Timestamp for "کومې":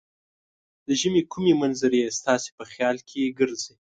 1.31-1.53